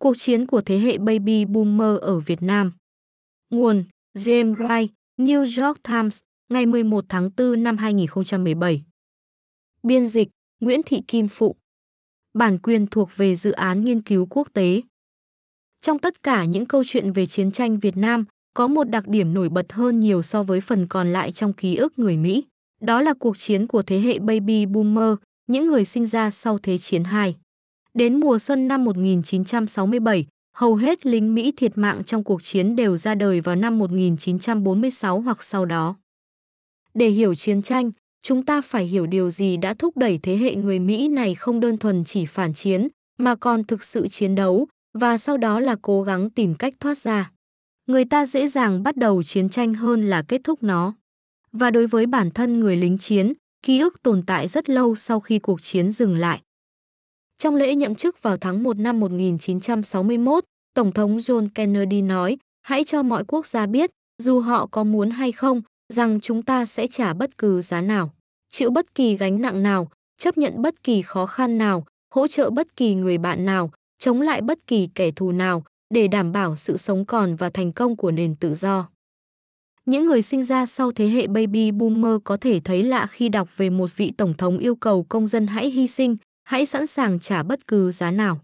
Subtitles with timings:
[0.00, 2.72] Cuộc chiến của thế hệ Baby Boomer ở Việt Nam
[3.50, 3.84] Nguồn
[4.18, 8.82] James Wright, New York Times, ngày 11 tháng 4 năm 2017
[9.82, 10.28] Biên dịch
[10.60, 11.56] Nguyễn Thị Kim Phụng
[12.34, 14.82] Bản quyền thuộc về dự án nghiên cứu quốc tế
[15.80, 18.24] Trong tất cả những câu chuyện về chiến tranh Việt Nam,
[18.54, 21.76] có một đặc điểm nổi bật hơn nhiều so với phần còn lại trong ký
[21.76, 22.44] ức người Mỹ.
[22.80, 25.14] Đó là cuộc chiến của thế hệ Baby Boomer,
[25.46, 27.34] những người sinh ra sau Thế chiến II.
[27.98, 30.26] Đến mùa xuân năm 1967,
[30.56, 35.20] hầu hết lính Mỹ thiệt mạng trong cuộc chiến đều ra đời vào năm 1946
[35.20, 35.96] hoặc sau đó.
[36.94, 37.90] Để hiểu chiến tranh,
[38.22, 41.60] chúng ta phải hiểu điều gì đã thúc đẩy thế hệ người Mỹ này không
[41.60, 44.66] đơn thuần chỉ phản chiến, mà còn thực sự chiến đấu,
[44.98, 47.32] và sau đó là cố gắng tìm cách thoát ra.
[47.86, 50.94] Người ta dễ dàng bắt đầu chiến tranh hơn là kết thúc nó.
[51.52, 55.20] Và đối với bản thân người lính chiến, ký ức tồn tại rất lâu sau
[55.20, 56.40] khi cuộc chiến dừng lại.
[57.38, 62.84] Trong lễ nhậm chức vào tháng 1 năm 1961, Tổng thống John Kennedy nói, hãy
[62.84, 63.90] cho mọi quốc gia biết,
[64.22, 68.10] dù họ có muốn hay không, rằng chúng ta sẽ trả bất cứ giá nào,
[68.50, 72.50] chịu bất kỳ gánh nặng nào, chấp nhận bất kỳ khó khăn nào, hỗ trợ
[72.50, 76.56] bất kỳ người bạn nào, chống lại bất kỳ kẻ thù nào để đảm bảo
[76.56, 78.88] sự sống còn và thành công của nền tự do.
[79.86, 83.56] Những người sinh ra sau thế hệ baby boomer có thể thấy lạ khi đọc
[83.56, 86.16] về một vị tổng thống yêu cầu công dân hãy hy sinh,
[86.48, 88.40] hãy sẵn sàng trả bất cứ giá nào.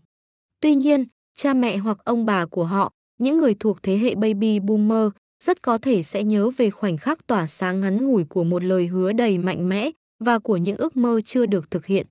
[0.61, 1.05] Tuy nhiên,
[1.37, 5.09] cha mẹ hoặc ông bà của họ, những người thuộc thế hệ baby boomer,
[5.45, 8.87] rất có thể sẽ nhớ về khoảnh khắc tỏa sáng ngắn ngủi của một lời
[8.87, 9.91] hứa đầy mạnh mẽ
[10.25, 12.07] và của những ước mơ chưa được thực hiện.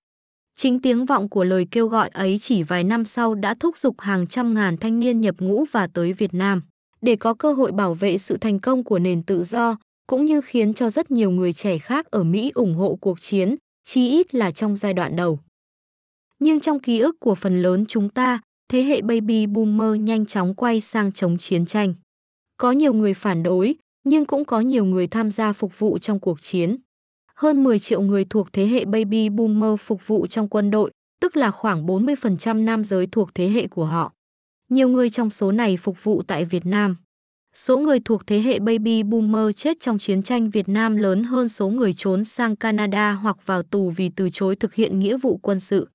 [0.55, 4.01] Chính tiếng vọng của lời kêu gọi ấy chỉ vài năm sau đã thúc giục
[4.01, 6.61] hàng trăm ngàn thanh niên nhập ngũ và tới Việt Nam
[7.01, 9.77] để có cơ hội bảo vệ sự thành công của nền tự do,
[10.07, 13.55] cũng như khiến cho rất nhiều người trẻ khác ở Mỹ ủng hộ cuộc chiến,
[13.83, 15.39] chí ít là trong giai đoạn đầu.
[16.43, 20.55] Nhưng trong ký ức của phần lớn chúng ta, thế hệ baby boomer nhanh chóng
[20.55, 21.93] quay sang chống chiến tranh.
[22.57, 26.19] Có nhiều người phản đối, nhưng cũng có nhiều người tham gia phục vụ trong
[26.19, 26.77] cuộc chiến.
[27.35, 31.37] Hơn 10 triệu người thuộc thế hệ baby boomer phục vụ trong quân đội, tức
[31.37, 34.13] là khoảng 40% nam giới thuộc thế hệ của họ.
[34.69, 36.95] Nhiều người trong số này phục vụ tại Việt Nam.
[37.53, 41.49] Số người thuộc thế hệ baby boomer chết trong chiến tranh Việt Nam lớn hơn
[41.49, 45.39] số người trốn sang Canada hoặc vào tù vì từ chối thực hiện nghĩa vụ
[45.43, 45.87] quân sự.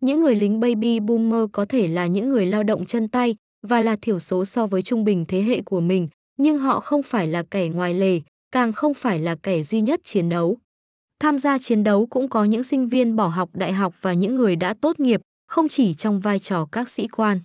[0.00, 3.82] Những người lính baby boomer có thể là những người lao động chân tay và
[3.82, 7.26] là thiểu số so với trung bình thế hệ của mình, nhưng họ không phải
[7.26, 8.20] là kẻ ngoài lề,
[8.52, 10.58] càng không phải là kẻ duy nhất chiến đấu.
[11.20, 14.34] Tham gia chiến đấu cũng có những sinh viên bỏ học đại học và những
[14.34, 17.40] người đã tốt nghiệp, không chỉ trong vai trò các sĩ quan.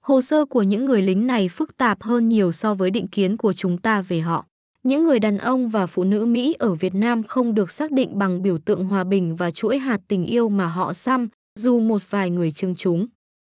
[0.00, 3.36] Hồ sơ của những người lính này phức tạp hơn nhiều so với định kiến
[3.36, 4.46] của chúng ta về họ.
[4.82, 8.18] Những người đàn ông và phụ nữ Mỹ ở Việt Nam không được xác định
[8.18, 11.28] bằng biểu tượng hòa bình và chuỗi hạt tình yêu mà họ xăm,
[11.58, 13.06] dù một vài người chứng chúng.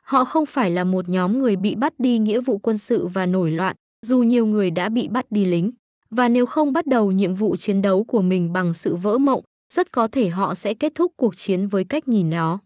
[0.04, 3.26] Họ không phải là một nhóm người bị bắt đi nghĩa vụ quân sự và
[3.26, 5.72] nổi loạn, dù nhiều người đã bị bắt đi lính.
[6.10, 9.44] Và nếu không bắt đầu nhiệm vụ chiến đấu của mình bằng sự vỡ mộng,
[9.74, 12.60] rất có thể họ sẽ kết thúc cuộc chiến với cách nhìn đó.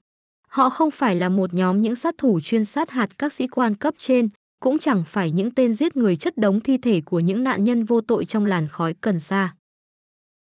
[0.48, 3.76] Họ không phải là một nhóm những sát thủ chuyên sát hạt các sĩ quan
[3.76, 7.44] cấp trên, cũng chẳng phải những tên giết người chất đống thi thể của những
[7.44, 9.56] nạn nhân vô tội trong làn khói cần sa.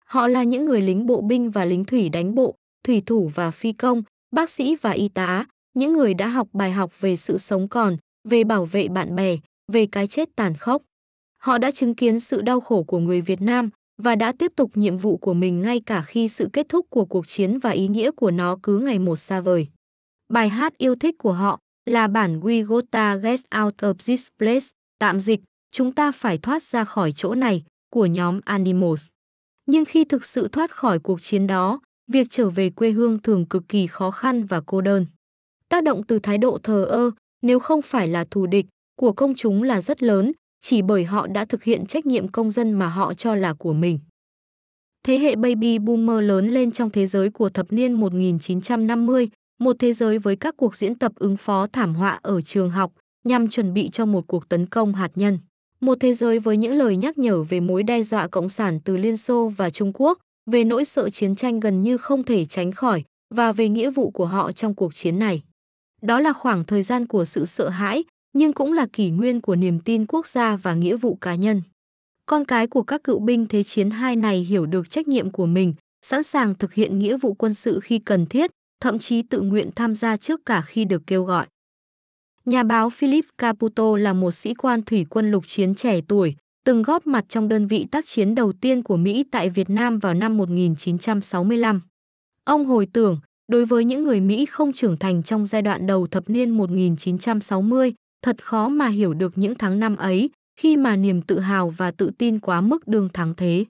[0.05, 3.51] Họ là những người lính bộ binh và lính thủy đánh bộ, thủy thủ và
[3.51, 7.37] phi công, bác sĩ và y tá, những người đã học bài học về sự
[7.37, 7.97] sống còn,
[8.29, 9.37] về bảo vệ bạn bè,
[9.71, 10.81] về cái chết tàn khốc.
[11.37, 13.69] Họ đã chứng kiến sự đau khổ của người Việt Nam
[14.01, 17.05] và đã tiếp tục nhiệm vụ của mình ngay cả khi sự kết thúc của
[17.05, 19.67] cuộc chiến và ý nghĩa của nó cứ ngày một xa vời.
[20.33, 24.65] Bài hát yêu thích của họ là bản We Gotta Get Out of This Place,
[24.99, 25.39] tạm dịch,
[25.71, 29.05] chúng ta phải thoát ra khỏi chỗ này, của nhóm Animals.
[29.65, 33.45] Nhưng khi thực sự thoát khỏi cuộc chiến đó, việc trở về quê hương thường
[33.45, 35.05] cực kỳ khó khăn và cô đơn.
[35.69, 39.35] Tác động từ thái độ thờ ơ, nếu không phải là thù địch, của công
[39.35, 40.31] chúng là rất lớn,
[40.61, 43.73] chỉ bởi họ đã thực hiện trách nhiệm công dân mà họ cho là của
[43.73, 43.99] mình.
[45.03, 49.29] Thế hệ baby boomer lớn lên trong thế giới của thập niên 1950,
[49.59, 52.91] một thế giới với các cuộc diễn tập ứng phó thảm họa ở trường học
[53.23, 55.39] nhằm chuẩn bị cho một cuộc tấn công hạt nhân.
[55.79, 58.97] Một thế giới với những lời nhắc nhở về mối đe dọa cộng sản từ
[58.97, 60.17] Liên Xô và Trung Quốc,
[60.51, 63.03] về nỗi sợ chiến tranh gần như không thể tránh khỏi
[63.35, 65.41] và về nghĩa vụ của họ trong cuộc chiến này.
[66.01, 68.03] Đó là khoảng thời gian của sự sợ hãi,
[68.33, 71.61] nhưng cũng là kỷ nguyên của niềm tin quốc gia và nghĩa vụ cá nhân.
[72.25, 75.45] Con cái của các cựu binh Thế chiến hai này hiểu được trách nhiệm của
[75.45, 78.51] mình, sẵn sàng thực hiện nghĩa vụ quân sự khi cần thiết,
[78.81, 81.47] thậm chí tự nguyện tham gia trước cả khi được kêu gọi.
[82.45, 86.35] Nhà báo Philip Caputo là một sĩ quan thủy quân lục chiến trẻ tuổi,
[86.67, 89.99] từng góp mặt trong đơn vị tác chiến đầu tiên của Mỹ tại Việt Nam
[89.99, 91.81] vào năm 1965.
[92.43, 96.07] Ông hồi tưởng, Đối với những người Mỹ không trưởng thành trong giai đoạn đầu
[96.07, 100.29] thập niên 1960, thật khó mà hiểu được những tháng năm ấy,
[100.59, 103.65] khi mà niềm tự hào và tự tin quá mức đương thắng thế.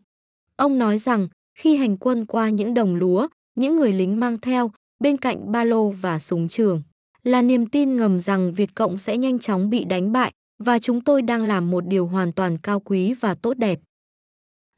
[0.56, 1.28] Ông nói rằng,
[1.58, 5.64] khi hành quân qua những đồng lúa, những người lính mang theo, bên cạnh ba
[5.64, 6.82] lô và súng trường,
[7.24, 11.01] là niềm tin ngầm rằng Việt Cộng sẽ nhanh chóng bị đánh bại và chúng
[11.01, 13.80] tôi đang làm một điều hoàn toàn cao quý và tốt đẹp.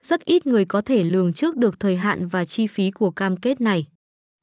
[0.04, 3.38] Rất ít người có thể lường trước được thời hạn và chi phí của cam
[3.38, 3.86] kết này.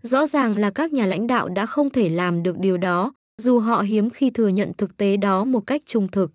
[0.03, 3.13] Rõ ràng là các nhà lãnh đạo đã không thể làm được điều đó,
[3.43, 6.33] dù họ hiếm khi thừa nhận thực tế đó một cách trung thực.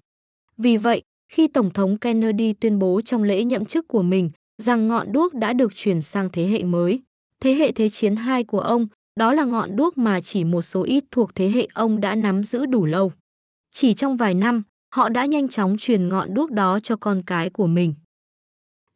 [0.57, 1.01] Vì vậy,
[1.31, 5.33] khi Tổng thống Kennedy tuyên bố trong lễ nhậm chức của mình rằng ngọn đuốc
[5.33, 7.01] đã được chuyển sang thế hệ mới,
[7.39, 10.83] thế hệ Thế chiến 2 của ông, đó là ngọn đuốc mà chỉ một số
[10.83, 13.11] ít thuộc thế hệ ông đã nắm giữ đủ lâu.
[13.71, 14.63] Chỉ trong vài năm,
[14.95, 17.93] họ đã nhanh chóng truyền ngọn đuốc đó cho con cái của mình.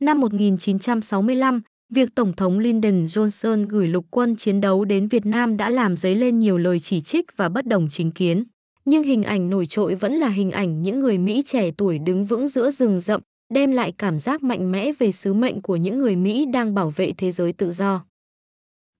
[0.01, 1.61] Năm 1965,
[1.93, 5.95] việc Tổng thống Lyndon Johnson gửi lục quân chiến đấu đến Việt Nam đã làm
[5.95, 8.43] dấy lên nhiều lời chỉ trích và bất đồng chính kiến.
[8.85, 12.25] Nhưng hình ảnh nổi trội vẫn là hình ảnh những người Mỹ trẻ tuổi đứng
[12.25, 13.21] vững giữa rừng rậm,
[13.53, 16.89] đem lại cảm giác mạnh mẽ về sứ mệnh của những người Mỹ đang bảo
[16.89, 18.05] vệ thế giới tự do.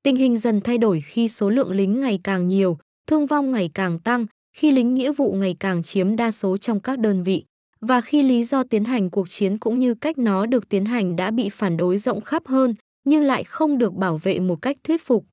[0.04, 2.78] Tình hình dần thay đổi khi số lượng lính ngày càng nhiều,
[3.08, 6.80] thương vong ngày càng tăng, khi lính nghĩa vụ ngày càng chiếm đa số trong
[6.80, 7.44] các đơn vị,
[7.82, 11.16] và khi lý do tiến hành cuộc chiến cũng như cách nó được tiến hành
[11.16, 12.76] đã bị phản đối rộng khắp hơn,
[13.06, 15.26] nhưng lại không được bảo vệ một cách thuyết phục.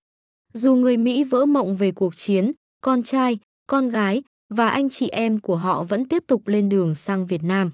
[0.53, 4.23] Dù người Mỹ vỡ mộng về cuộc chiến, con trai, con gái
[4.55, 7.71] và anh chị em của họ vẫn tiếp tục lên đường sang Việt Nam.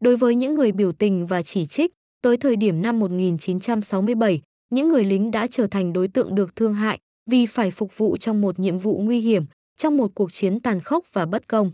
[0.00, 1.92] Đối với những người biểu tình và chỉ trích,
[2.22, 4.40] tới thời điểm năm 1967,
[4.70, 6.98] những người lính đã trở thành đối tượng được thương hại
[7.30, 9.44] vì phải phục vụ trong một nhiệm vụ nguy hiểm,
[9.82, 11.70] trong một cuộc chiến tàn khốc và bất công.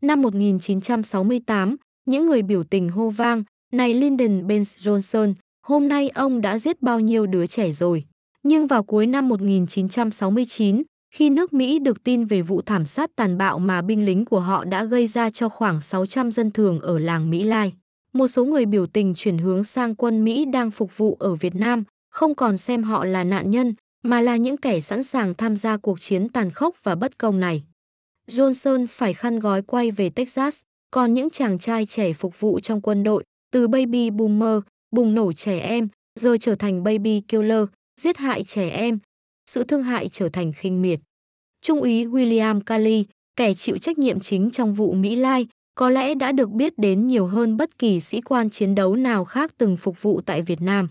[0.00, 1.76] Năm 1968,
[2.06, 4.50] những người biểu tình hô vang, này Lyndon B.
[4.50, 5.34] Johnson,
[5.66, 8.04] hôm nay ông đã giết bao nhiêu đứa trẻ rồi.
[8.42, 10.82] Nhưng vào cuối năm 1969,
[11.14, 14.40] khi nước Mỹ được tin về vụ thảm sát tàn bạo mà binh lính của
[14.40, 17.72] họ đã gây ra cho khoảng 600 dân thường ở làng Mỹ Lai,
[18.12, 21.54] một số người biểu tình chuyển hướng sang quân Mỹ đang phục vụ ở Việt
[21.54, 25.56] Nam, không còn xem họ là nạn nhân, mà là những kẻ sẵn sàng tham
[25.56, 27.62] gia cuộc chiến tàn khốc và bất công này.
[28.28, 30.60] Johnson phải khăn gói quay về Texas,
[30.90, 34.60] còn những chàng trai trẻ phục vụ trong quân đội, từ baby boomer,
[34.90, 35.88] bùng nổ trẻ em,
[36.20, 37.64] giờ trở thành baby killer,
[38.00, 38.98] giết hại trẻ em,
[39.50, 41.00] sự thương hại trở thành khinh miệt.
[41.62, 43.04] Trung úy William Kelly,
[43.36, 47.06] kẻ chịu trách nhiệm chính trong vụ Mỹ Lai, có lẽ đã được biết đến
[47.06, 50.60] nhiều hơn bất kỳ sĩ quan chiến đấu nào khác từng phục vụ tại Việt
[50.60, 50.88] Nam.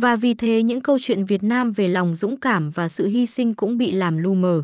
[0.00, 3.26] Và vì thế những câu chuyện Việt Nam về lòng dũng cảm và sự hy
[3.26, 4.62] sinh cũng bị làm lu mờ.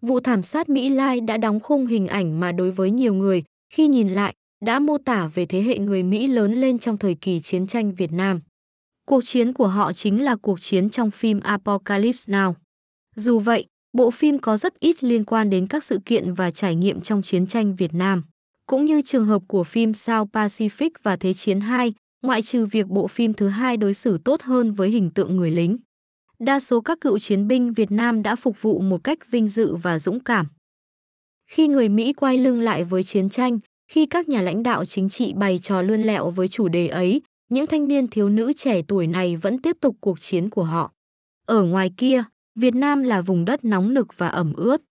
[0.00, 3.42] Vụ thảm sát Mỹ Lai đã đóng khung hình ảnh mà đối với nhiều người,
[3.72, 4.34] khi nhìn lại,
[4.64, 7.94] đã mô tả về thế hệ người Mỹ lớn lên trong thời kỳ chiến tranh
[7.94, 8.40] Việt Nam.
[9.06, 12.54] Cuộc chiến của họ chính là cuộc chiến trong phim Apocalypse Now.
[13.16, 16.76] Dù vậy, bộ phim có rất ít liên quan đến các sự kiện và trải
[16.76, 18.22] nghiệm trong chiến tranh Việt Nam.
[18.66, 21.94] Cũng như trường hợp của phim South Pacific và Thế chiến 2,
[22.24, 25.50] ngoại trừ việc bộ phim thứ hai đối xử tốt hơn với hình tượng người
[25.50, 25.76] lính.
[26.38, 29.76] Đa số các cựu chiến binh Việt Nam đã phục vụ một cách vinh dự
[29.76, 30.46] và dũng cảm.
[31.50, 35.08] Khi người Mỹ quay lưng lại với chiến tranh, khi các nhà lãnh đạo chính
[35.08, 38.82] trị bày trò lươn lẹo với chủ đề ấy, những thanh niên thiếu nữ trẻ
[38.88, 40.92] tuổi này vẫn tiếp tục cuộc chiến của họ.
[41.46, 42.24] Ở ngoài kia,
[42.54, 44.82] Việt Nam là vùng đất nóng nực và ẩm ướt.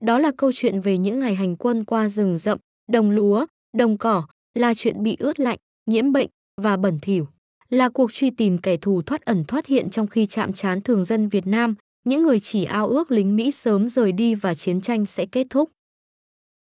[0.00, 2.58] Đó là câu chuyện về những ngày hành quân qua rừng rậm,
[2.92, 6.28] đồng lúa, đồng cỏ, là chuyện bị ướt lạnh, nhiễm bệnh
[6.62, 7.26] và bẩn thỉu.
[7.70, 11.04] Là cuộc truy tìm kẻ thù thoát ẩn thoát hiện trong khi chạm trán thường
[11.04, 14.80] dân Việt Nam, những người chỉ ao ước lính Mỹ sớm rời đi và chiến
[14.80, 15.70] tranh sẽ kết thúc.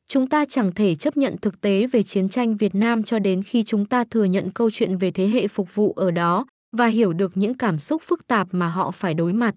[0.08, 3.44] Chúng ta chẳng thể chấp nhận thực tế về chiến tranh Việt Nam cho đến
[3.44, 6.46] khi chúng ta thừa nhận câu chuyện về thế hệ phục vụ ở đó
[6.78, 9.56] và hiểu được những cảm xúc phức tạp mà họ phải đối mặt.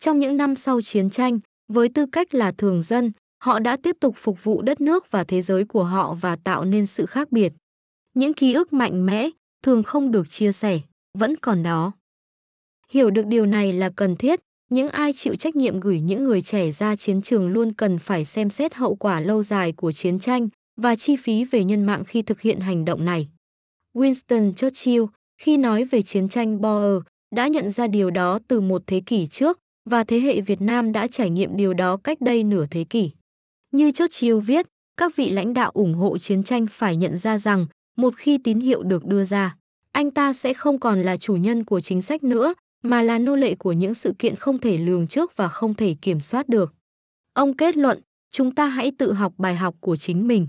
[0.00, 1.38] Trong những năm sau chiến tranh,
[1.72, 3.12] với tư cách là thường dân,
[3.42, 6.64] họ đã tiếp tục phục vụ đất nước và thế giới của họ và tạo
[6.64, 7.52] nên sự khác biệt.
[8.14, 9.30] Những ký ức mạnh mẽ,
[9.62, 10.80] thường không được chia sẻ,
[11.18, 11.92] vẫn còn đó.
[12.88, 14.40] Hiểu được điều này là cần thiết,
[14.70, 18.24] những ai chịu trách nhiệm gửi những người trẻ ra chiến trường luôn cần phải
[18.24, 20.48] xem xét hậu quả lâu dài của chiến tranh
[20.80, 23.28] và chi phí về nhân mạng khi thực hiện hành động này.
[23.94, 25.04] Winston Churchill,
[25.38, 27.02] khi nói về chiến tranh Boer,
[27.34, 29.58] đã nhận ra điều đó từ một thế kỷ trước
[29.90, 33.10] và thế hệ Việt Nam đã trải nghiệm điều đó cách đây nửa thế kỷ.
[33.72, 34.66] Như Churchill viết,
[34.96, 38.60] các vị lãnh đạo ủng hộ chiến tranh phải nhận ra rằng một khi tín
[38.60, 39.56] hiệu được đưa ra,
[39.92, 43.36] anh ta sẽ không còn là chủ nhân của chính sách nữa, mà là nô
[43.36, 46.74] lệ của những sự kiện không thể lường trước và không thể kiểm soát được.
[47.32, 48.00] Ông kết luận,
[48.32, 50.48] chúng ta hãy tự học bài học của chính mình.